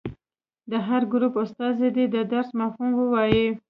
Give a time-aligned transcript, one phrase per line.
[0.69, 3.45] د هر ګروپ استازي دې د درس مفهوم ووايي.